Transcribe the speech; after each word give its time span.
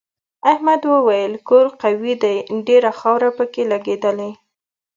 احمد 0.51 0.81
وویل 0.93 1.33
کور 1.49 1.65
قوي 1.81 2.13
دی 2.23 2.35
ډېره 2.67 2.91
خاوره 2.99 3.29
پکې 3.37 3.63
لگېدلې. 3.71 4.31